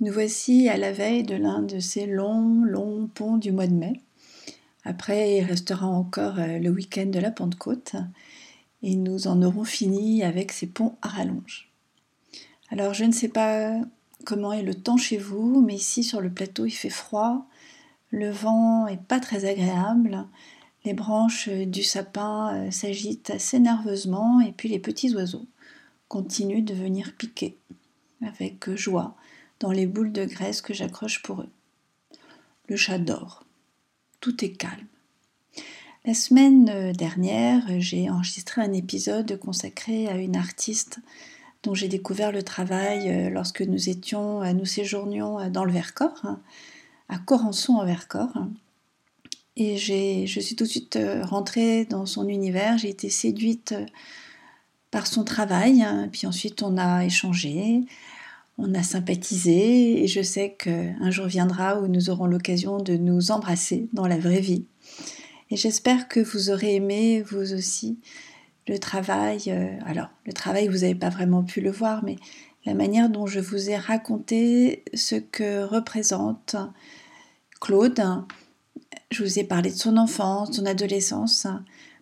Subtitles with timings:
[0.00, 3.74] Nous voici à la veille de l'un de ces longs, longs ponts du mois de
[3.74, 4.00] mai.
[4.82, 7.96] Après, il restera encore euh, le week-end de la Pentecôte
[8.82, 11.70] et nous en aurons fini avec ces ponts à rallonge.
[12.70, 13.74] Alors, je ne sais pas
[14.24, 17.46] comment est le temps chez vous, mais ici sur le plateau, il fait froid,
[18.08, 20.24] le vent est pas très agréable,
[20.86, 25.46] les branches du sapin euh, s'agitent assez nerveusement et puis les petits oiseaux
[26.08, 27.58] continuent de venir piquer
[28.22, 29.14] avec joie
[29.60, 31.50] dans les boules de graisse que j'accroche pour eux.
[32.66, 33.44] Le chat dort.
[34.20, 34.86] Tout est calme.
[36.04, 41.00] La semaine dernière, j'ai enregistré un épisode consacré à une artiste
[41.62, 46.40] dont j'ai découvert le travail euh, lorsque nous étions, euh, séjournions dans le Vercors, hein,
[47.08, 48.32] à Corançon en Vercors.
[49.56, 53.74] Et je suis tout de suite euh, rentrée dans son univers, j'ai été séduite
[54.90, 56.08] par son travail, hein.
[56.10, 57.82] puis ensuite on a échangé,
[58.60, 63.30] on a sympathisé et je sais qu'un jour viendra où nous aurons l'occasion de nous
[63.30, 64.66] embrasser dans la vraie vie.
[65.50, 67.98] Et j'espère que vous aurez aimé, vous aussi,
[68.68, 69.42] le travail.
[69.48, 72.16] Euh, alors, le travail, vous n'avez pas vraiment pu le voir, mais
[72.66, 76.56] la manière dont je vous ai raconté ce que représente
[77.60, 78.02] Claude.
[79.10, 81.46] Je vous ai parlé de son enfance, son adolescence.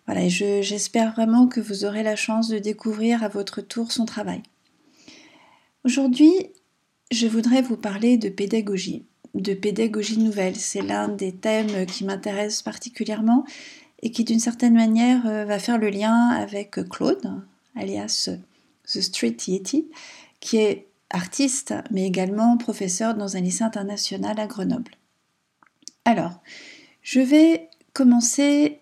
[0.05, 4.43] Voilà, j'espère vraiment que vous aurez la chance de découvrir à votre tour son travail.
[5.85, 6.33] Aujourd'hui,
[7.09, 10.57] je voudrais vous parler de pédagogie, de pédagogie nouvelle.
[10.57, 13.45] C'est l'un des thèmes qui m'intéresse particulièrement
[14.01, 17.41] et qui d'une certaine manière euh, va faire le lien avec Claude,
[17.75, 18.29] alias
[18.85, 19.89] The Street Yeti,
[20.41, 24.91] qui est artiste mais également professeur dans un lycée international à Grenoble.
[26.03, 26.41] Alors,
[27.01, 28.81] je vais commencer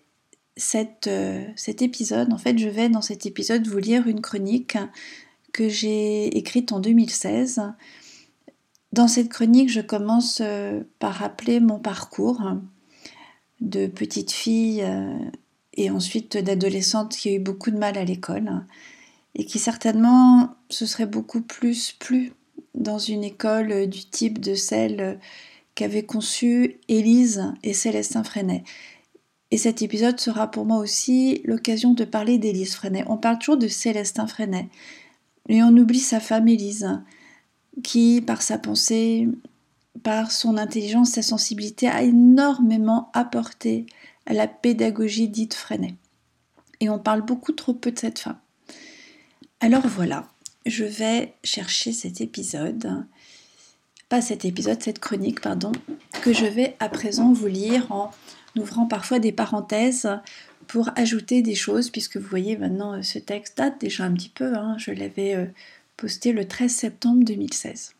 [1.06, 2.32] euh, cet épisode.
[2.32, 4.76] En fait, je vais dans cet épisode vous lire une chronique
[5.58, 7.62] que j'ai écrite en 2016.
[8.92, 12.40] Dans cette chronique, je commence euh, par rappeler mon parcours
[13.60, 15.18] de petite fille euh,
[15.74, 18.64] et ensuite d'adolescente qui a eu beaucoup de mal à l'école
[19.34, 22.34] et qui certainement se serait beaucoup plus plu
[22.76, 25.18] dans une école du type de celle
[25.74, 28.62] qu'avaient conçue Élise et Célestin Freinet.
[29.50, 33.02] Et cet épisode sera pour moi aussi l'occasion de parler d'Élise Freinet.
[33.08, 34.68] On parle toujours de Célestin Freinet,
[35.48, 37.00] et on oublie sa femme Élise,
[37.82, 39.28] qui, par sa pensée,
[40.02, 43.86] par son intelligence, sa sensibilité, a énormément apporté
[44.26, 45.94] à la pédagogie dite Freinet.
[46.80, 48.38] Et on parle beaucoup trop peu de cette femme.
[49.60, 50.28] Alors voilà,
[50.66, 53.04] je vais chercher cet épisode,
[54.08, 55.72] pas cet épisode, cette chronique, pardon,
[56.22, 58.10] que je vais à présent vous lire en
[58.56, 60.08] ouvrant parfois des parenthèses
[60.68, 64.28] pour ajouter des choses, puisque vous voyez maintenant euh, ce texte date déjà un petit
[64.28, 64.76] peu, hein.
[64.78, 65.46] je l'avais euh,
[65.96, 67.94] posté le 13 septembre 2016.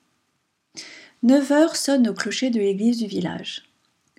[1.24, 3.64] 9 heures sonnent au clocher de l'église du village,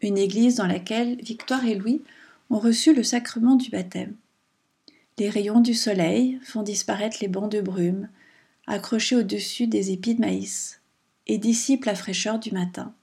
[0.02, 2.02] une église dans laquelle Victoire et Louis
[2.50, 4.16] ont reçu le sacrement du baptême.
[5.20, 8.10] Les rayons du soleil font disparaître les bancs de brume,
[8.68, 10.82] accrochés au-dessus des épis de maïs,
[11.28, 12.94] et dissipent la fraîcheur du matin.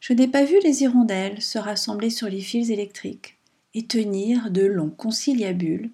[0.00, 3.37] Je n'ai pas vu les hirondelles se rassembler sur les fils électriques
[3.74, 5.90] et tenir de longs conciliabules,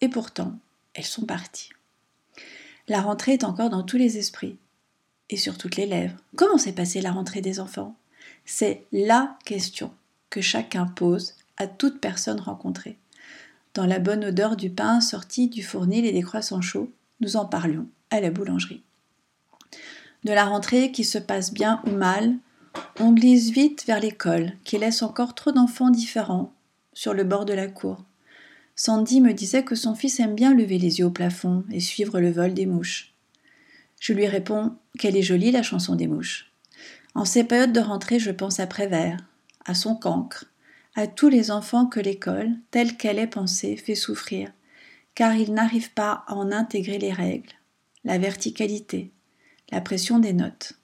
[0.00, 0.58] et pourtant
[0.94, 1.70] elles sont parties.
[2.88, 4.56] La rentrée est encore dans tous les esprits
[5.30, 6.16] et sur toutes les lèvres.
[6.36, 7.96] Comment s'est passée la rentrée des enfants?
[8.44, 9.92] C'est la question
[10.30, 12.98] que chacun pose à toute personne rencontrée.
[13.74, 16.90] Dans la bonne odeur du pain sorti du fournil et des croissants chauds,
[17.20, 18.82] nous en parlions à la boulangerie.
[20.24, 22.36] De la rentrée qui se passe bien ou mal,
[23.00, 26.52] on glisse vite vers l'école qui laisse encore trop d'enfants différents
[26.92, 28.04] sur le bord de la cour.
[28.74, 32.20] Sandy me disait que son fils aime bien lever les yeux au plafond et suivre
[32.20, 33.14] le vol des mouches.
[34.00, 36.50] Je lui réponds qu'elle est jolie la chanson des mouches.
[37.14, 39.18] En ces périodes de rentrée, je pense à Prévert,
[39.64, 40.46] à son cancre,
[40.94, 44.50] à tous les enfants que l'école, telle qu'elle est pensée, fait souffrir,
[45.14, 47.52] car ils n'arrivent pas à en intégrer les règles,
[48.04, 49.12] la verticalité,
[49.70, 50.74] la pression des notes.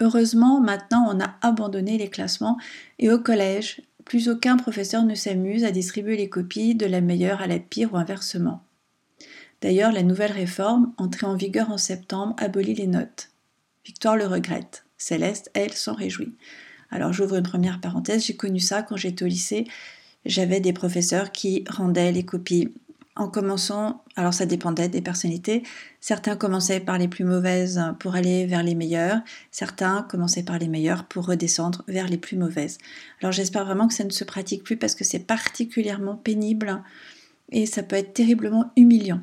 [0.00, 2.58] Heureusement, maintenant, on a abandonné les classements
[2.98, 7.40] et au collège, plus aucun professeur ne s'amuse à distribuer les copies de la meilleure
[7.40, 8.62] à la pire ou inversement.
[9.60, 13.30] D'ailleurs, la nouvelle réforme, entrée en vigueur en septembre, abolit les notes.
[13.84, 14.84] Victoire le regrette.
[14.98, 16.34] Céleste, elle, s'en réjouit.
[16.90, 19.66] Alors j'ouvre une première parenthèse, j'ai connu ça quand j'étais au lycée.
[20.24, 22.72] J'avais des professeurs qui rendaient les copies
[23.16, 25.62] en commençant, alors ça dépendait des personnalités,
[26.00, 29.20] certains commençaient par les plus mauvaises pour aller vers les meilleures,
[29.52, 32.78] certains commençaient par les meilleures pour redescendre vers les plus mauvaises.
[33.20, 36.82] Alors j'espère vraiment que ça ne se pratique plus parce que c'est particulièrement pénible
[37.52, 39.20] et ça peut être terriblement humiliant.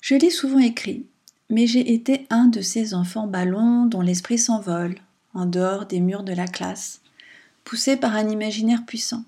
[0.00, 1.06] Je l'ai souvent écrit,
[1.50, 4.94] mais j'ai été un de ces enfants ballons dont l'esprit s'envole
[5.34, 7.00] en dehors des murs de la classe,
[7.64, 9.24] poussé par un imaginaire puissant.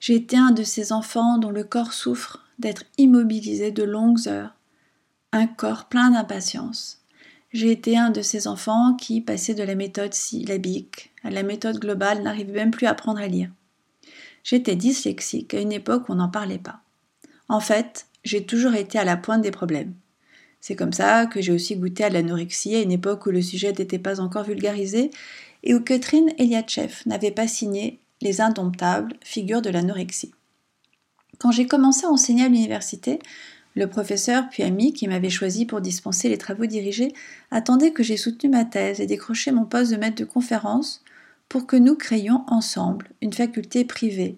[0.00, 4.54] J'ai été un de ces enfants dont le corps souffre d'être immobilisé de longues heures,
[5.32, 7.02] un corps plein d'impatience.
[7.52, 11.78] J'ai été un de ces enfants qui, passé de la méthode syllabique à la méthode
[11.78, 13.50] globale, n'arrive même plus à apprendre à lire.
[14.44, 16.80] J'étais dyslexique à une époque où on n'en parlait pas.
[17.48, 19.94] En fait, j'ai toujours été à la pointe des problèmes.
[20.60, 23.72] C'est comme ça que j'ai aussi goûté à l'anorexie à une époque où le sujet
[23.72, 25.10] n'était pas encore vulgarisé
[25.62, 30.32] et où Catherine Eliatchev n'avait pas signé Les Indomptables, figure de l'anorexie.
[31.38, 33.20] Quand j'ai commencé à enseigner à l'université,
[33.74, 37.12] le professeur puis ami qui m'avait choisi pour dispenser les travaux dirigés
[37.52, 41.04] attendait que j'ai soutenu ma thèse et décroché mon poste de maître de conférence
[41.48, 44.36] pour que nous créions ensemble une faculté privée,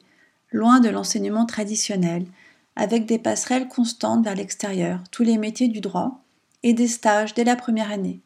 [0.52, 2.26] loin de l'enseignement traditionnel,
[2.76, 6.22] avec des passerelles constantes vers l'extérieur, tous les métiers du droit,
[6.62, 8.20] et des stages dès la première année.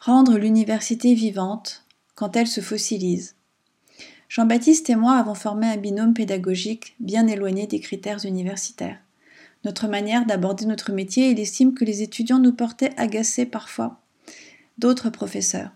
[0.00, 1.84] Rendre l'université vivante
[2.14, 3.34] quand elle se fossilise.
[4.32, 8.98] Jean-Baptiste et moi avons formé un binôme pédagogique bien éloigné des critères universitaires.
[9.66, 14.00] Notre manière d'aborder notre métier, il estime que les étudiants nous portaient agacés parfois.
[14.78, 15.70] D'autres professeurs.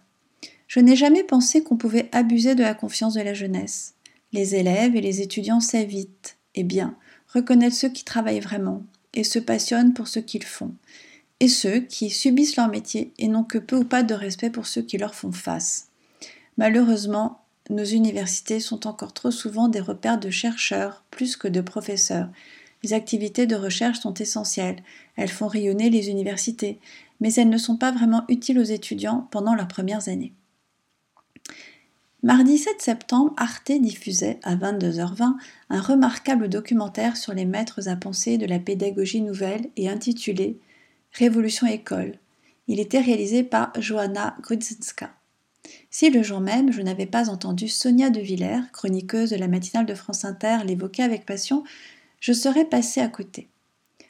[0.68, 3.92] Je n'ai jamais pensé qu'on pouvait abuser de la confiance de la jeunesse.
[4.32, 6.96] Les élèves et les étudiants savent vite et bien
[7.34, 10.72] reconnaître ceux qui travaillent vraiment et se passionnent pour ce qu'ils font,
[11.40, 14.66] et ceux qui subissent leur métier et n'ont que peu ou pas de respect pour
[14.66, 15.88] ceux qui leur font face.
[16.56, 22.28] Malheureusement, nos universités sont encore trop souvent des repères de chercheurs plus que de professeurs.
[22.82, 24.82] Les activités de recherche sont essentielles,
[25.16, 26.78] elles font rayonner les universités,
[27.20, 30.32] mais elles ne sont pas vraiment utiles aux étudiants pendant leurs premières années.
[32.22, 35.34] Mardi 7 septembre, Arte diffusait à 22h20
[35.70, 40.58] un remarquable documentaire sur les maîtres à penser de la pédagogie nouvelle et intitulé
[41.12, 42.18] Révolution école.
[42.68, 45.15] Il était réalisé par Johanna Grudzinska.
[45.90, 49.86] Si le jour même je n'avais pas entendu Sonia de Villers, chroniqueuse de la matinale
[49.86, 51.64] de France Inter, l'évoquer avec passion,
[52.20, 53.48] je serais passée à côté.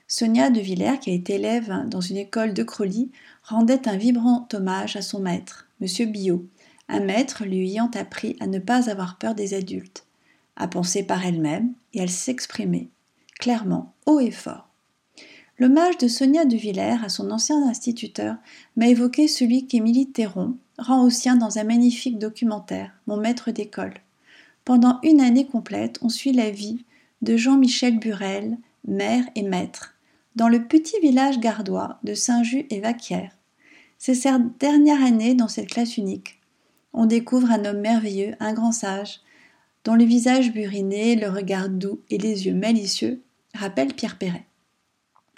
[0.09, 3.11] Sonia de Villers, qui a été élève dans une école de Crolly,
[3.43, 6.11] rendait un vibrant hommage à son maître, M.
[6.11, 6.47] Billot,
[6.89, 10.07] un maître lui ayant appris à ne pas avoir peur des adultes,
[10.55, 12.89] à penser par elle-même et à s'exprimer,
[13.41, 14.69] clairement, haut et fort.
[15.59, 18.37] L'hommage de Sonia de Villers à son ancien instituteur
[18.77, 23.95] m'a évoqué celui qu'Émilie Théron rend au sien dans un magnifique documentaire, Mon maître d'école.
[24.65, 26.85] Pendant une année complète, on suit la vie
[27.23, 29.95] de Jean-Michel Burel, maire et maître,
[30.35, 33.33] dans le petit village gardois de Saint-Just et Vaquière.
[33.99, 36.37] C'est sa dernière année dans cette classe unique
[36.97, 39.21] on découvre un homme merveilleux, un grand sage,
[39.85, 43.23] dont le visage buriné, le regard doux et les yeux malicieux
[43.55, 44.47] rappellent Pierre Perret.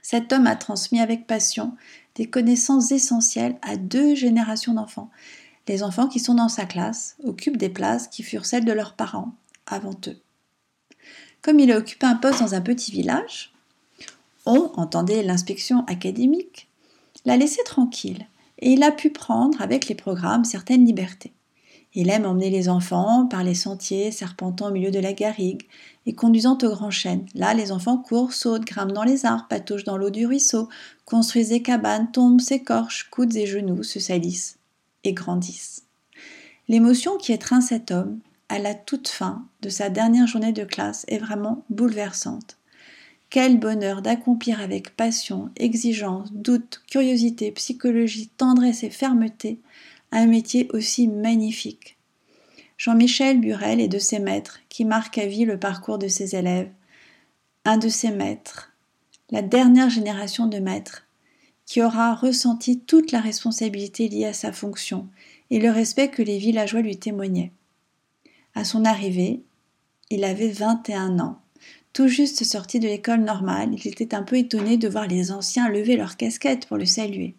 [0.01, 1.75] Cet homme a transmis avec passion
[2.19, 5.09] des connaissances essentielles à deux générations d'enfants.
[5.69, 8.95] Les enfants qui sont dans sa classe occupent des places qui furent celles de leurs
[8.95, 9.33] parents
[9.67, 10.21] avant eux.
[11.43, 13.53] Comme il a occupé un poste dans un petit village,
[14.47, 16.69] on, entendait l'inspection académique,
[17.25, 18.27] l'a laissé tranquille
[18.59, 21.33] et il a pu prendre avec les programmes certaines libertés.
[21.95, 25.67] Il aime emmener les enfants par les sentiers serpentant au milieu de la garrigue
[26.07, 27.27] et conduisant au grand chêne.
[27.35, 30.69] Là, les enfants courent, sautent, grimpent dans les arbres, patouchent dans l'eau du ruisseau,
[31.05, 34.59] construisent des cabanes, tombent, s'écorchent, coudes et genoux, se salissent
[35.05, 35.85] et grandissent.
[36.69, 38.19] L'émotion qui étreint cet homme
[38.49, 42.59] à la toute fin de sa dernière journée de classe est vraiment bouleversante.
[43.31, 49.61] Quel bonheur d'accomplir avec passion, exigence, doute, curiosité, psychologie, tendresse et fermeté
[50.13, 51.99] un métier aussi magnifique.
[52.77, 56.71] Jean-Michel Burel est de ses maîtres qui marquent à vie le parcours de ses élèves.
[57.65, 58.73] Un de ses maîtres,
[59.31, 61.07] la dernière génération de maîtres,
[61.67, 65.09] qui aura ressenti toute la responsabilité liée à sa fonction
[65.51, 67.53] et le respect que les villageois lui témoignaient.
[68.55, 69.43] À son arrivée,
[70.11, 71.41] il avait 21 ans.
[71.93, 75.69] Tout juste sorti de l'école normale, il était un peu étonné de voir les anciens
[75.69, 77.35] lever leurs casquettes pour le saluer.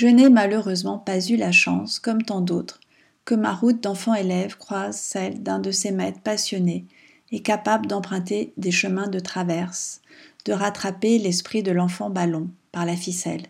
[0.00, 2.80] Je n'ai malheureusement pas eu la chance, comme tant d'autres,
[3.26, 6.86] que ma route d'enfant élève croise celle d'un de ces maîtres passionnés
[7.32, 10.00] et capable d'emprunter des chemins de traverse,
[10.46, 13.42] de rattraper l'esprit de l'enfant ballon par la ficelle.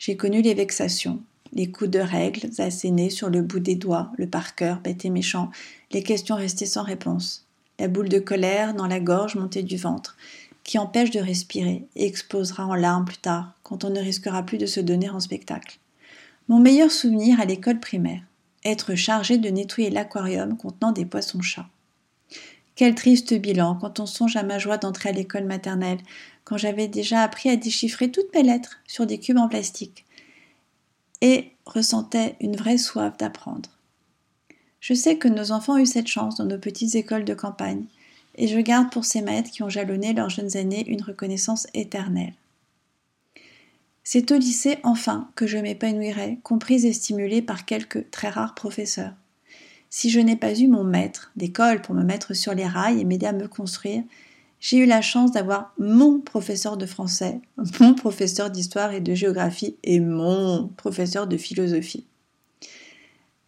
[0.00, 4.26] J'ai connu les vexations, les coups de règles assénés sur le bout des doigts, le
[4.26, 5.52] par cœur bête et méchant,
[5.92, 7.46] les questions restées sans réponse,
[7.78, 10.16] la boule de colère dans la gorge montée du ventre,
[10.64, 14.58] qui empêche de respirer et explosera en larmes plus tard, quand on ne risquera plus
[14.58, 15.78] de se donner en spectacle.
[16.48, 18.22] Mon meilleur souvenir à l'école primaire,
[18.64, 21.68] être chargé de nettoyer l'aquarium contenant des poissons-chats.
[22.74, 25.98] Quel triste bilan quand on songe à ma joie d'entrer à l'école maternelle,
[26.44, 30.04] quand j'avais déjà appris à déchiffrer toutes mes lettres sur des cubes en plastique,
[31.20, 33.70] et ressentais une vraie soif d'apprendre.
[34.80, 37.84] Je sais que nos enfants ont eu cette chance dans nos petites écoles de campagne,
[38.34, 42.34] et je garde pour ces maîtres qui ont jalonné leurs jeunes années une reconnaissance éternelle.
[44.14, 49.14] C'est au lycée, enfin, que je m'épanouirai, comprise et stimulée par quelques très rares professeurs.
[49.88, 53.04] Si je n'ai pas eu mon maître d'école pour me mettre sur les rails et
[53.04, 54.02] m'aider à me construire,
[54.60, 57.40] j'ai eu la chance d'avoir mon professeur de français,
[57.80, 62.04] mon professeur d'histoire et de géographie et mon professeur de philosophie.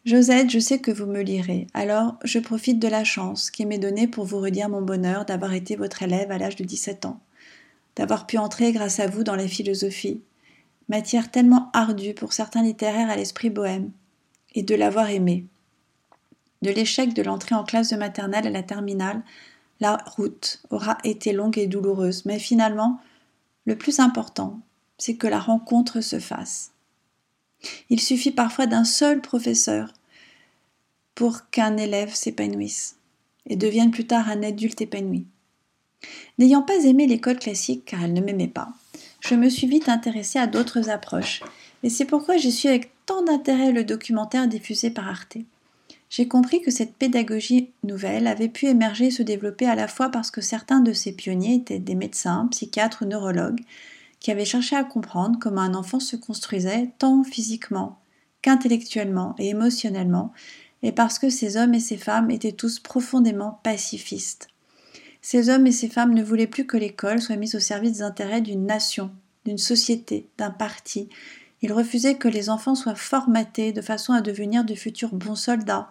[0.06, 3.76] Josette, je sais que vous me lirez, alors je profite de la chance qui m'est
[3.76, 7.20] donnée pour vous redire mon bonheur d'avoir été votre élève à l'âge de 17 ans,
[7.96, 10.22] d'avoir pu entrer grâce à vous dans la philosophie,
[10.88, 13.90] matière tellement ardue pour certains littéraires à l'esprit bohème,
[14.54, 15.46] et de l'avoir aimé.
[16.62, 19.22] De l'échec de l'entrée en classe de maternelle à la terminale,
[19.80, 23.00] la route aura été longue et douloureuse, mais finalement,
[23.66, 24.60] le plus important,
[24.98, 26.70] c'est que la rencontre se fasse.
[27.90, 29.92] Il suffit parfois d'un seul professeur
[31.14, 32.96] pour qu'un élève s'épanouisse
[33.46, 35.26] et devienne plus tard un adulte épanoui.
[36.38, 38.72] N'ayant pas aimé l'école classique car elle ne m'aimait pas,
[39.26, 41.42] je me suis vite intéressée à d'autres approches,
[41.82, 45.38] et c'est pourquoi j'ai su avec tant d'intérêt le documentaire diffusé par Arte.
[46.10, 50.10] J'ai compris que cette pédagogie nouvelle avait pu émerger et se développer à la fois
[50.10, 53.62] parce que certains de ses pionniers étaient des médecins, psychiatres ou neurologues,
[54.20, 57.98] qui avait cherché à comprendre comment un enfant se construisait tant physiquement
[58.42, 60.32] qu'intellectuellement et émotionnellement,
[60.82, 64.48] et parce que ces hommes et ces femmes étaient tous profondément pacifistes.
[65.26, 68.02] Ces hommes et ces femmes ne voulaient plus que l'école soit mise au service des
[68.02, 69.10] intérêts d'une nation,
[69.46, 71.08] d'une société, d'un parti.
[71.62, 75.88] Ils refusaient que les enfants soient formatés de façon à devenir de futurs bons soldats,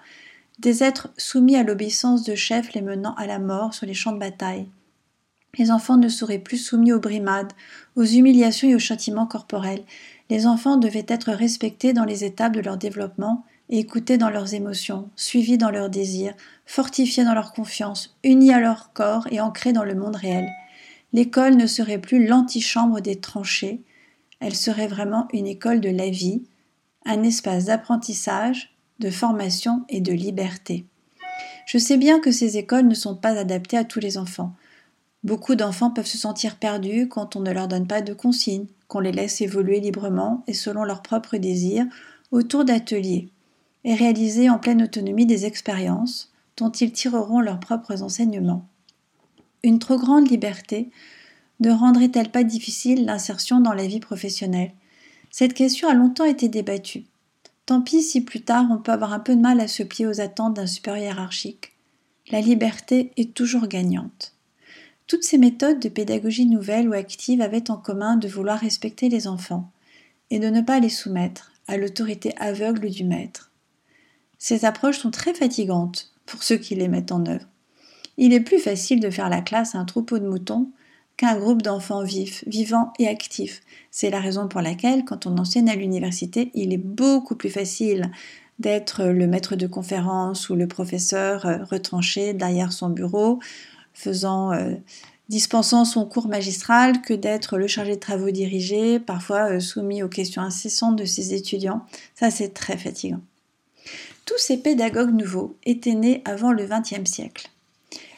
[0.60, 4.12] des êtres soumis à l'obéissance de chefs les menant à la mort sur les champs
[4.12, 4.68] de bataille.
[5.58, 7.54] Les enfants ne seraient plus soumis aux brimades,
[7.96, 9.84] aux humiliations et aux châtiments corporels.
[10.30, 13.44] Les enfants devaient être respectés dans les étapes de leur développement,
[13.80, 18.94] écoutés dans leurs émotions, suivis dans leurs désirs, fortifiés dans leur confiance, unis à leur
[18.94, 20.48] corps et ancrés dans le monde réel.
[21.12, 23.82] L'école ne serait plus l'antichambre des tranchées,
[24.40, 26.44] elle serait vraiment une école de la vie,
[27.06, 30.86] un espace d'apprentissage, de formation et de liberté.
[31.66, 34.54] Je sais bien que ces écoles ne sont pas adaptées à tous les enfants.
[35.24, 39.00] Beaucoup d'enfants peuvent se sentir perdus quand on ne leur donne pas de consignes, qu'on
[39.00, 41.86] les laisse évoluer librement et selon leurs propres désirs
[42.32, 43.30] autour d'ateliers,
[43.84, 48.68] et réaliser en pleine autonomie des expériences dont ils tireront leurs propres enseignements.
[49.64, 50.90] Une trop grande liberté
[51.60, 54.72] ne rendrait-elle pas difficile l'insertion dans la vie professionnelle?
[55.32, 57.06] Cette question a longtemps été débattue.
[57.66, 60.06] Tant pis si plus tard on peut avoir un peu de mal à se plier
[60.06, 61.72] aux attentes d'un supérieur hiérarchique.
[62.32, 64.34] La liberté est toujours gagnante.
[65.08, 69.28] Toutes ces méthodes de pédagogie nouvelle ou active avaient en commun de vouloir respecter les
[69.28, 69.70] enfants
[70.30, 73.53] et de ne pas les soumettre à l'autorité aveugle du maître.
[74.44, 77.46] Ces approches sont très fatigantes pour ceux qui les mettent en œuvre.
[78.18, 80.70] Il est plus facile de faire la classe à un troupeau de moutons
[81.16, 83.62] qu'à un groupe d'enfants vifs, vivants et actifs.
[83.90, 88.12] C'est la raison pour laquelle, quand on enseigne à l'université, il est beaucoup plus facile
[88.60, 93.40] d'être le maître de conférence ou le professeur euh, retranché derrière son bureau
[93.94, 94.76] faisant, euh,
[95.30, 100.10] dispensant son cours magistral que d'être le chargé de travaux dirigés, parfois euh, soumis aux
[100.10, 101.86] questions incessantes de ses étudiants.
[102.14, 103.22] Ça, c'est très fatigant.
[104.26, 107.50] Tous ces pédagogues nouveaux étaient nés avant le XXe siècle.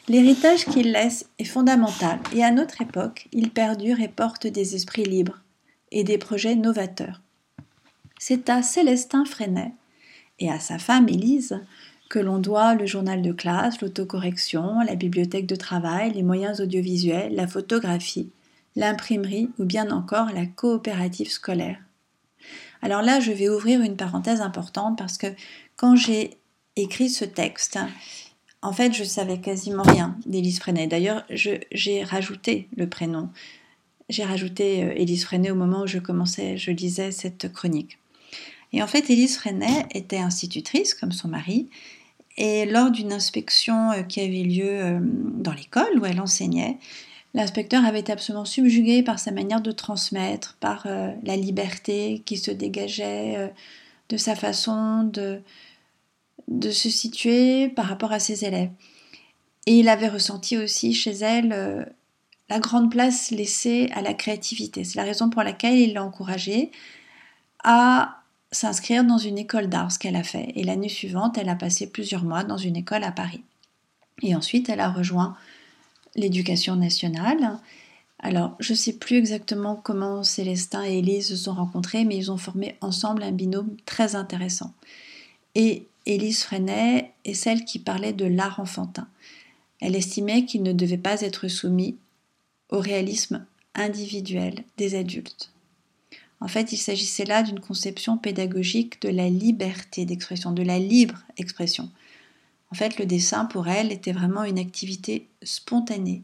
[0.08, 5.04] L'héritage qu'ils laissent est fondamental et à notre époque, ils perdurent et portent des esprits
[5.04, 5.40] libres
[5.90, 7.22] et des projets novateurs.
[8.18, 9.72] C'est à Célestin Freinet
[10.38, 11.60] et à sa femme Élise
[12.08, 17.34] que l'on doit le journal de classe, l'autocorrection, la bibliothèque de travail, les moyens audiovisuels,
[17.34, 18.30] la photographie,
[18.76, 21.78] l'imprimerie ou bien encore la coopérative scolaire.
[22.80, 25.26] Alors là, je vais ouvrir une parenthèse importante parce que
[25.76, 26.38] quand j'ai
[26.76, 27.78] écrit ce texte,
[28.62, 30.86] en fait, je savais quasiment rien d'Élise Freinet.
[30.86, 33.28] D'ailleurs, j'ai rajouté le prénom.
[34.08, 37.98] J'ai rajouté euh, Élise Freinet au moment où je commençais, je lisais cette chronique.
[38.72, 41.68] Et en fait, Élise Freinet était institutrice, comme son mari,
[42.36, 46.78] et lors d'une inspection euh, qui avait lieu euh, dans l'école où elle enseignait,
[47.34, 50.86] l'inspecteur avait absolument subjugué par sa manière de transmettre, par
[51.22, 53.52] la liberté qui se dégageait
[54.08, 55.42] de sa façon de,
[56.48, 58.70] de se situer par rapport à ses élèves.
[59.66, 61.84] Et il avait ressenti aussi chez elle euh,
[62.48, 64.84] la grande place laissée à la créativité.
[64.84, 66.70] C'est la raison pour laquelle il l'a encouragée
[67.64, 68.22] à
[68.52, 70.52] s'inscrire dans une école d'art, ce qu'elle a fait.
[70.54, 73.42] Et l'année suivante, elle a passé plusieurs mois dans une école à Paris.
[74.22, 75.36] Et ensuite, elle a rejoint
[76.14, 77.58] l'éducation nationale.
[78.20, 82.30] Alors, je ne sais plus exactement comment Célestin et Élise se sont rencontrés, mais ils
[82.30, 84.72] ont formé ensemble un binôme très intéressant.
[85.54, 89.08] Et Élise Freinet est celle qui parlait de l'art enfantin.
[89.80, 91.96] Elle estimait qu'il ne devait pas être soumis
[92.70, 93.44] au réalisme
[93.74, 95.52] individuel des adultes.
[96.40, 101.24] En fait, il s'agissait là d'une conception pédagogique de la liberté d'expression, de la libre
[101.38, 101.90] expression.
[102.70, 106.22] En fait, le dessin pour elle était vraiment une activité spontanée.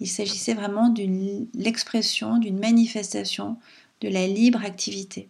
[0.00, 3.56] Il s'agissait vraiment d'une l'expression, d'une manifestation
[4.00, 5.28] de la libre activité,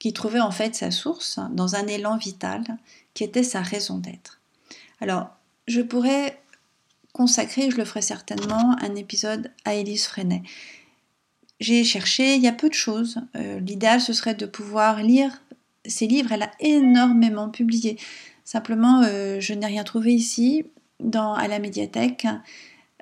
[0.00, 2.64] qui trouvait en fait sa source dans un élan vital
[3.14, 4.40] qui était sa raison d'être.
[5.00, 5.28] Alors,
[5.68, 6.40] je pourrais
[7.12, 10.42] consacrer, je le ferai certainement, un épisode à Élise Freinet.
[11.60, 13.20] J'ai cherché, il y a peu de choses.
[13.36, 15.42] Euh, l'idéal, ce serait de pouvoir lire
[15.84, 16.32] ses livres.
[16.32, 17.98] Elle a énormément publié.
[18.44, 20.64] Simplement, euh, je n'ai rien trouvé ici,
[21.14, 22.26] à la médiathèque.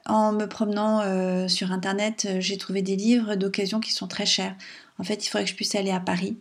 [0.07, 4.57] En me promenant euh, sur Internet, j'ai trouvé des livres d'occasion qui sont très chers.
[4.99, 6.37] En fait, il faudrait que je puisse aller à Paris,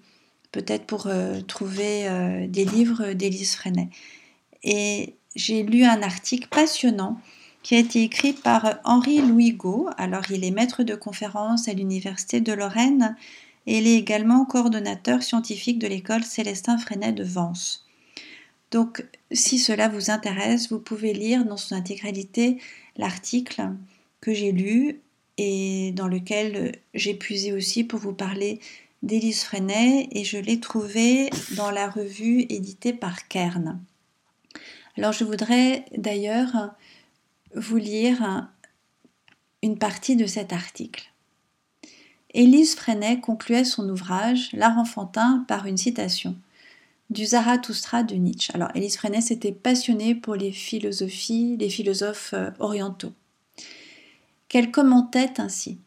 [0.57, 1.07] peut-être pour
[1.47, 2.09] trouver
[2.49, 3.89] des livres d'Élise Freinet.
[4.63, 7.21] Et j'ai lu un article passionnant
[7.61, 9.87] qui a été écrit par Henri-Louis Gau.
[9.97, 13.15] Alors, il est maître de conférence à l'Université de Lorraine
[13.67, 17.85] et il est également coordonnateur scientifique de l'école Célestin Freinet de Vence.
[18.71, 22.57] Donc, si cela vous intéresse, vous pouvez lire dans son intégralité
[22.95, 23.69] l'article
[24.21, 25.01] que j'ai lu
[25.37, 28.59] et dans lequel j'ai puisé aussi pour vous parler
[29.03, 33.79] d'Élise Freinet et je l'ai trouvé dans la revue éditée par Kern.
[34.97, 36.71] Alors je voudrais d'ailleurs
[37.55, 38.49] vous lire
[39.63, 41.11] une partie de cet article.
[42.33, 46.35] Élise Freinet concluait son ouvrage L'art enfantin par une citation
[47.09, 48.51] du Zarathustra de Nietzsche.
[48.53, 53.13] Alors, Élise Freinet s'était passionnée pour les philosophies, les philosophes euh, orientaux.
[54.49, 55.79] Qu'elle commentait ainsi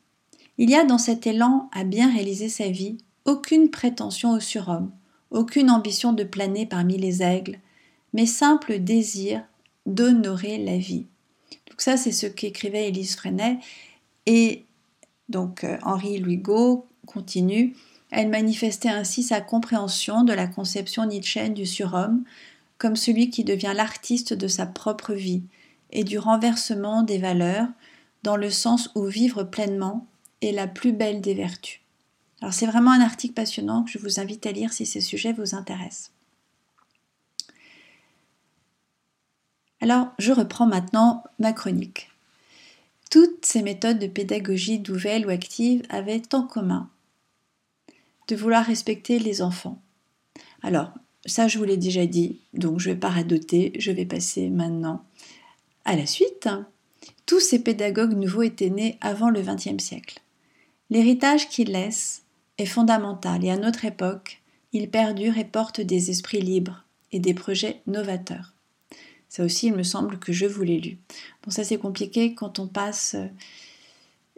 [0.59, 4.91] Il y a dans cet élan à bien réaliser sa vie aucune prétention au surhomme,
[5.31, 7.59] aucune ambition de planer parmi les aigles,
[8.13, 9.43] mais simple désir
[9.87, 11.07] d'honorer la vie
[11.81, 13.59] ça, c'est ce qu'écrivait Élise Freinet.
[14.27, 14.65] Et
[15.29, 17.75] donc euh, Henri Gault continue.
[18.11, 22.25] Elle manifestait ainsi sa compréhension de la conception nietzschéenne du surhomme
[22.79, 25.43] comme celui qui devient l'artiste de sa propre vie
[25.91, 27.69] et du renversement des valeurs
[28.23, 30.07] dans le sens où vivre pleinement
[30.41, 31.80] est la plus belle des vertus.
[32.41, 35.33] Alors c'est vraiment un article passionnant que je vous invite à lire si ces sujets
[35.33, 36.13] vous intéressent.
[39.83, 42.11] Alors, je reprends maintenant ma chronique.
[43.11, 46.89] Toutes ces méthodes de pédagogie nouvelles ou actives avaient en commun
[48.29, 49.81] de vouloir respecter les enfants.
[50.63, 50.93] Alors,
[51.27, 55.05] ça je vous l'ai déjà dit, donc je vais pas radoter, je vais passer maintenant
[55.85, 56.49] à la suite.
[57.27, 60.21] Tous ces pédagogues nouveaux étaient nés avant le XXe siècle.
[60.91, 62.23] L'héritage qu'ils laissent
[62.61, 64.43] est fondamental et à notre époque,
[64.73, 68.55] il perdure et porte des esprits libres et des projets novateurs.
[69.29, 70.99] Ça aussi, il me semble que je vous l'ai lu.
[71.45, 73.17] Bon, ça c'est compliqué quand on passe,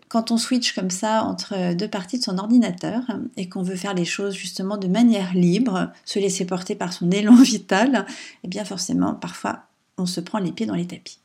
[0.09, 3.03] quand on switch comme ça entre deux parties de son ordinateur
[3.37, 7.11] et qu'on veut faire les choses justement de manière libre, se laisser porter par son
[7.11, 9.65] élan vital, et eh bien forcément, parfois,
[9.99, 11.19] on se prend les pieds dans les tapis.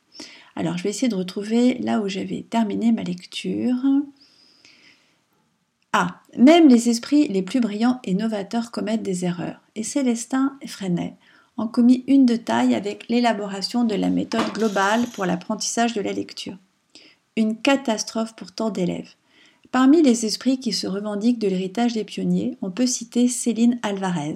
[0.55, 3.75] Alors, je vais essayer de retrouver là où j'avais terminé ma lecture.
[5.99, 9.63] Ah, même les esprits les plus brillants et novateurs commettent des erreurs.
[9.75, 11.15] Et Célestin Freinet
[11.57, 16.13] en commis une de taille avec l'élaboration de la méthode globale pour l'apprentissage de la
[16.13, 16.55] lecture.
[17.35, 19.15] Une catastrophe pour tant d'élèves.
[19.71, 24.35] Parmi les esprits qui se revendiquent de l'héritage des pionniers, on peut citer Céline Alvarez,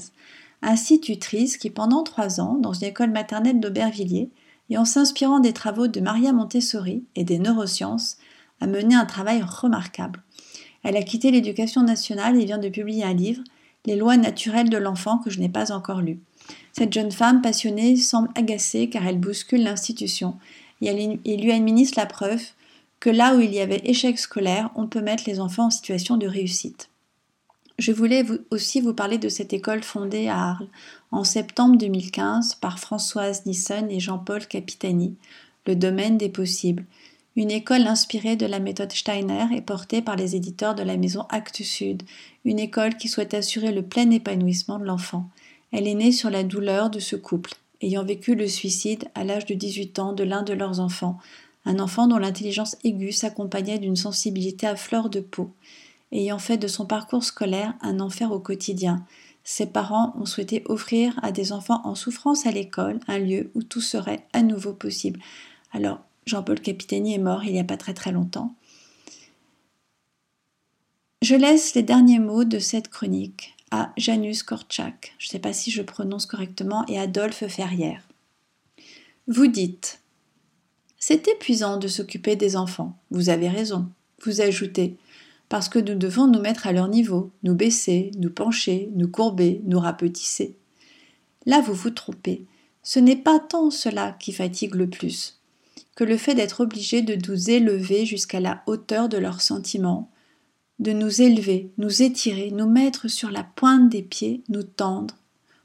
[0.63, 4.31] institutrice qui pendant trois ans, dans une école maternelle d'Aubervilliers,
[4.71, 8.17] et en s'inspirant des travaux de Maria Montessori et des neurosciences,
[8.61, 10.23] a mené un travail remarquable.
[10.83, 13.43] Elle a quitté l'éducation nationale et vient de publier un livre,
[13.85, 16.19] Les lois naturelles de l'enfant, que je n'ai pas encore lu.
[16.73, 20.37] Cette jeune femme passionnée semble agacée car elle bouscule l'institution
[20.81, 22.41] et, elle, lui administre la preuve
[22.99, 26.17] que là où il y avait échec scolaire, on peut mettre les enfants en situation
[26.17, 26.89] de réussite.
[27.79, 30.67] Je voulais aussi vous parler de cette école fondée à Arles
[31.11, 35.15] en septembre 2015 par Françoise Nisson et Jean-Paul Capitani,
[35.65, 36.85] le domaine des possibles,
[37.35, 41.25] une école inspirée de la méthode Steiner et portée par les éditeurs de la maison
[41.29, 42.03] Actes Sud,
[42.43, 45.29] une école qui souhaite assurer le plein épanouissement de l'enfant.
[45.71, 49.45] Elle est née sur la douleur de ce couple, ayant vécu le suicide à l'âge
[49.45, 51.17] de 18 ans de l'un de leurs enfants,
[51.63, 55.51] un enfant dont l'intelligence aiguë s'accompagnait d'une sensibilité à fleur de peau,
[56.11, 59.05] ayant fait de son parcours scolaire un enfer au quotidien.
[59.45, 63.63] Ses parents ont souhaité offrir à des enfants en souffrance à l'école un lieu où
[63.63, 65.19] tout serait à nouveau possible.
[65.71, 68.55] Alors, Jean-Paul Capitani est mort il n'y a pas très très longtemps.
[71.21, 75.53] Je laisse les derniers mots de cette chronique à Janus Korczak, je ne sais pas
[75.53, 78.07] si je prononce correctement, et Adolphe Ferrière.
[79.27, 80.01] Vous dites
[80.97, 82.97] C'est épuisant de s'occuper des enfants.
[83.11, 83.87] Vous avez raison.
[84.23, 84.97] Vous ajoutez
[85.47, 89.61] Parce que nous devons nous mettre à leur niveau, nous baisser, nous pencher, nous courber,
[89.65, 90.57] nous rapetisser.
[91.45, 92.45] Là, vous vous trompez.
[92.83, 95.40] Ce n'est pas tant cela qui fatigue le plus
[95.95, 100.09] que le fait d'être obligé de nous élever jusqu'à la hauteur de leurs sentiments,
[100.79, 105.15] de nous élever, nous étirer, nous mettre sur la pointe des pieds, nous tendre,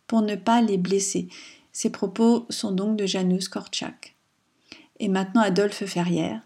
[0.06, 1.28] pour ne pas les blesser.
[1.72, 4.14] Ces propos sont donc de Janus Korczak.
[4.98, 6.42] Et maintenant Adolphe Ferrière.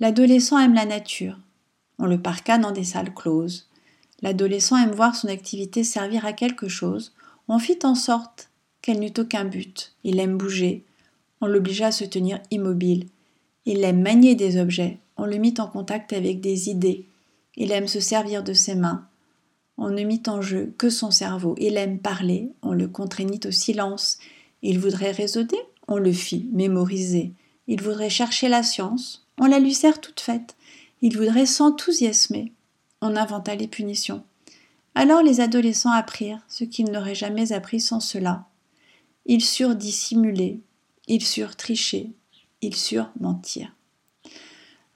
[0.00, 1.38] L'adolescent aime la nature.
[1.98, 3.68] On le parcane dans des salles closes.
[4.22, 7.14] L'adolescent aime voir son activité servir à quelque chose.
[7.48, 9.94] On fit en sorte qu'elle n'eût aucun but.
[10.02, 10.84] Il aime bouger.
[11.40, 13.06] On l'obligea à se tenir immobile.
[13.66, 14.98] Il aime manier des objets.
[15.16, 17.06] On le mit en contact avec des idées.
[17.56, 19.06] Il aime se servir de ses mains.
[19.76, 21.54] On ne mit en jeu que son cerveau.
[21.58, 22.50] Il aime parler.
[22.62, 24.18] On le contraignit au silence.
[24.62, 25.60] Il voudrait raisonner.
[25.88, 27.32] On le fit mémoriser.
[27.66, 29.26] Il voudrait chercher la science.
[29.38, 30.56] On la lui sert toute faite.
[31.02, 32.52] Il voudrait s'enthousiasmer.
[33.00, 34.24] On inventa les punitions.
[34.94, 38.46] Alors les adolescents apprirent ce qu'ils n'auraient jamais appris sans cela.
[39.26, 40.60] Ils surent dissimuler,
[41.08, 42.10] ils surent tricher,
[42.64, 43.72] ils surent mentir.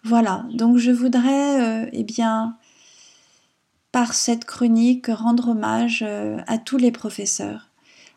[0.04, 2.56] Voilà, donc je voudrais, euh, eh bien,
[3.92, 7.70] par cette chronique, rendre hommage euh, à tous les professeurs,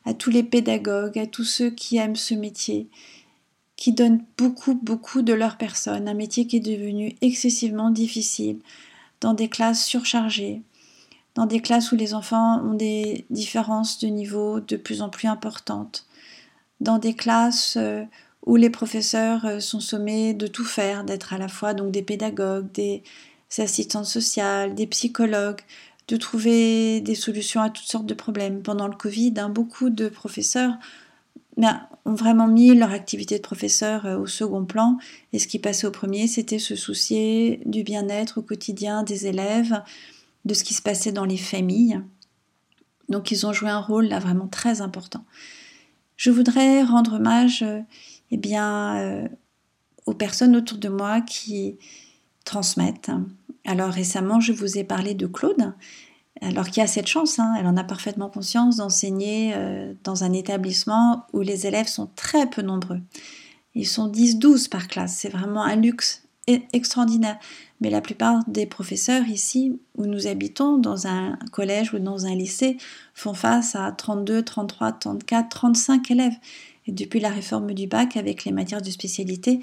[0.05, 2.89] à tous les pédagogues, à tous ceux qui aiment ce métier,
[3.75, 8.59] qui donnent beaucoup, beaucoup de leur personne, un métier qui est devenu excessivement difficile,
[9.21, 10.61] dans des classes surchargées,
[11.35, 15.27] dans des classes où les enfants ont des différences de niveau de plus en plus
[15.27, 16.05] importantes,
[16.79, 18.03] dans des classes euh,
[18.45, 22.01] où les professeurs euh, sont sommés de tout faire, d'être à la fois donc des
[22.01, 23.03] pédagogues, des
[23.57, 25.61] assistantes sociales, des psychologues,
[26.07, 28.61] de trouver des solutions à toutes sortes de problèmes.
[28.61, 30.73] Pendant le Covid, hein, beaucoup de professeurs
[31.57, 34.97] ben, ont vraiment mis leur activité de professeur euh, au second plan
[35.33, 39.81] et ce qui passait au premier, c'était se soucier du bien-être au quotidien des élèves,
[40.45, 42.01] de ce qui se passait dans les familles.
[43.09, 45.23] Donc ils ont joué un rôle là vraiment très important.
[46.15, 47.81] Je voudrais rendre hommage euh,
[48.31, 49.27] eh bien, euh,
[50.05, 51.77] aux personnes autour de moi qui
[52.45, 53.11] transmettent.
[53.65, 55.73] Alors récemment, je vous ai parlé de Claude,
[56.41, 60.33] alors qui a cette chance, hein, elle en a parfaitement conscience d'enseigner euh, dans un
[60.33, 63.01] établissement où les élèves sont très peu nombreux.
[63.75, 67.37] Ils sont 10-12 par classe, c'est vraiment un luxe extraordinaire.
[67.79, 72.35] Mais la plupart des professeurs ici, où nous habitons, dans un collège ou dans un
[72.35, 72.77] lycée,
[73.13, 76.35] font face à 32, 33, 34, 35 élèves.
[76.91, 79.61] Depuis la réforme du bac, avec les matières de spécialité,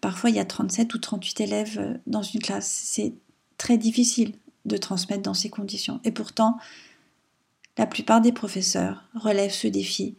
[0.00, 2.68] parfois il y a 37 ou 38 élèves euh, dans une classe.
[2.84, 3.12] C'est
[3.58, 4.32] très difficile
[4.64, 6.00] de transmettre dans ces conditions.
[6.04, 6.56] Et pourtant,
[7.76, 10.16] la plupart des professeurs relèvent ce défi,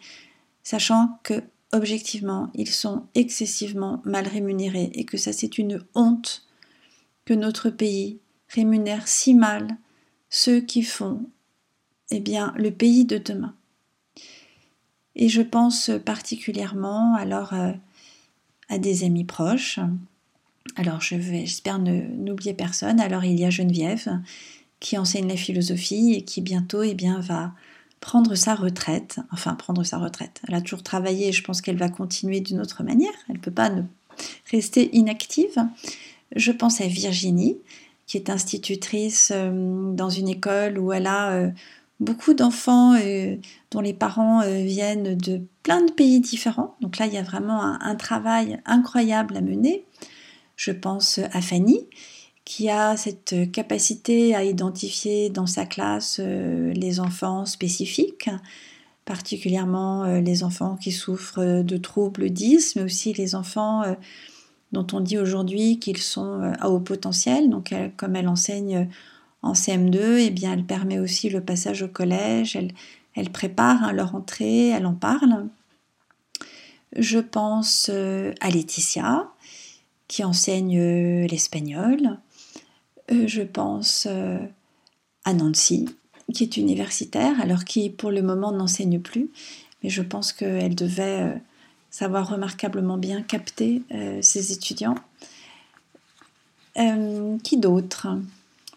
[0.64, 6.46] sachant que objectivement, ils sont excessivement mal rémunérés et que ça c'est une honte
[7.26, 9.68] que notre pays rémunère si mal
[10.30, 11.26] ceux qui font
[12.12, 13.56] eh bien le pays de demain.
[15.16, 17.72] Et je pense particulièrement alors euh,
[18.70, 19.80] à des amis proches.
[20.76, 23.00] Alors je vais, j'espère n'oublier personne.
[23.00, 24.20] Alors il y a Geneviève
[24.80, 27.54] qui enseigne la philosophie et qui bientôt eh bien, va
[28.02, 29.20] prendre sa retraite.
[29.32, 30.42] Enfin, prendre sa retraite.
[30.48, 33.14] Elle a toujours travaillé et je pense qu'elle va continuer d'une autre manière.
[33.30, 33.84] Elle ne peut pas ne
[34.52, 35.56] rester inactive.
[36.36, 37.58] Je pense à Virginie,
[38.08, 41.50] qui est institutrice euh, dans une école où elle a euh,
[42.00, 43.36] beaucoup d'enfants euh,
[43.72, 46.76] dont les parents euh, viennent de plein de pays différents.
[46.82, 49.86] Donc là, il y a vraiment un, travail incroyable à mener.
[50.56, 51.88] Je pense à Fanny,
[52.46, 58.30] qui a cette capacité à identifier dans sa classe euh, les enfants spécifiques,
[59.06, 63.84] particulièrement les enfants qui souffrent de troubles 10, mais aussi les enfants
[64.72, 67.50] dont on dit aujourd'hui qu'ils sont à haut potentiel.
[67.50, 68.88] Donc, comme elle enseigne
[69.44, 72.58] en CM2, eh bien, elle permet aussi le passage au collège,
[73.16, 75.48] elle, prépare hein, leur entrée, elle en parle.
[76.96, 79.30] Je pense euh, à Laetitia,
[80.08, 82.20] qui enseigne euh, l'espagnol.
[83.12, 84.08] Euh, je pense
[85.26, 85.90] à Nancy,
[86.34, 89.30] qui est universitaire, alors qui pour le moment n'enseigne plus,
[89.84, 91.42] mais je pense qu'elle devait
[91.90, 93.82] savoir remarquablement bien capter
[94.22, 94.96] ses étudiants.
[97.44, 98.08] qui d'autre?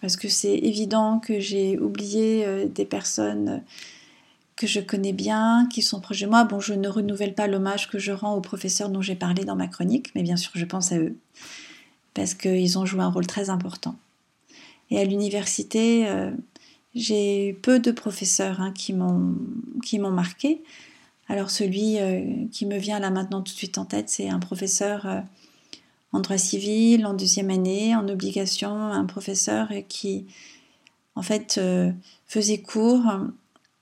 [0.00, 3.62] Parce que c'est évident que j'ai oublié des personnes
[4.56, 6.44] que je connais bien, qui sont proches de moi.
[6.44, 9.56] Bon, je ne renouvelle pas l'hommage que je rends aux professeurs dont j'ai parlé dans
[9.56, 11.16] ma chronique, mais bien sûr, je pense à eux,
[12.14, 13.96] parce qu'ils ont joué un rôle très important.
[14.90, 16.30] Et à l'université, euh,
[16.94, 20.62] j'ai peu de professeurs hein, qui m'ont marqué.
[21.28, 24.38] Alors celui euh, qui me vient là maintenant tout de suite en tête, c'est un
[24.38, 25.20] professeur euh,
[26.16, 30.26] en droit civil, en deuxième année, en obligation, un professeur qui,
[31.14, 31.60] en fait,
[32.26, 33.04] faisait cours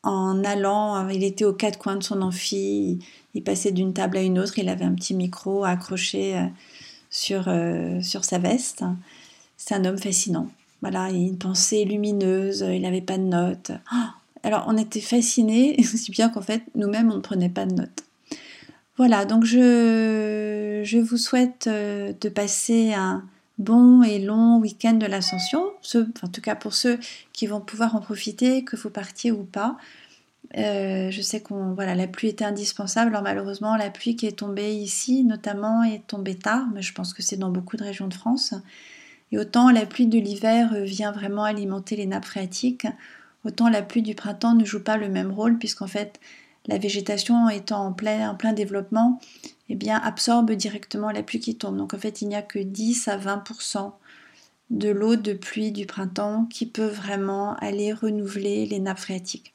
[0.04, 2.98] en allant, il était aux quatre coins de son amphi,
[3.34, 6.46] il, passait d'une table à une autre, il avait un petit micro accroché euh,
[7.10, 8.84] sur, euh, sur sa veste.
[9.56, 10.48] C'est un homme fascinant.
[10.82, 13.72] Voilà, une pensée lumineuse, il n'avait pas de notes.
[13.94, 13.96] Oh,
[14.42, 18.04] alors on était fascinés, si bien qu'en fait nous-mêmes on ne prenait pas de notes.
[18.96, 23.24] Voilà, donc je, vous souhaite euh, de passer un,
[23.58, 25.72] bon et long week-end de l'ascension,
[26.22, 26.98] en tout cas pour ceux
[27.32, 29.76] qui vont pouvoir en profiter, que vous partiez ou pas.
[30.56, 33.10] Euh, je sais qu'on voilà la pluie était indispensable.
[33.10, 37.14] Alors malheureusement la pluie qui est tombée ici notamment est tombée tard, mais je pense
[37.14, 38.54] que c'est dans beaucoup de régions de France.
[39.32, 42.86] Et autant la pluie de l'hiver vient vraiment alimenter les nappes phréatiques,
[43.44, 46.20] autant la pluie du printemps ne joue pas le même rôle puisqu'en fait
[46.66, 49.20] la végétation étant en plein, en plein développement,
[49.68, 51.76] eh bien, absorbe directement la pluie qui tombe.
[51.76, 53.92] Donc en fait, il n'y a que 10 à 20%
[54.70, 59.54] de l'eau de pluie du printemps qui peut vraiment aller renouveler les nappes phréatiques.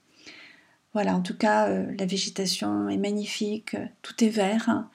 [0.94, 4.86] Voilà, en tout cas, euh, la végétation est magnifique, tout est vert.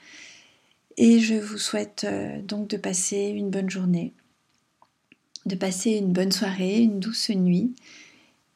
[0.96, 4.12] et je vous souhaite euh, donc de passer une bonne journée,
[5.46, 7.74] de passer une bonne soirée, une douce nuit.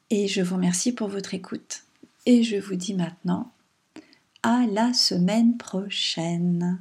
[0.09, 1.83] Et je vous remercie pour votre écoute.
[2.29, 3.51] Et je vous dis maintenant
[4.43, 6.79] à la semaine prochaine.